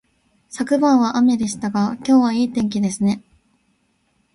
[0.49, 3.21] 昨晩は雨でしたが、今日はいい天気ですね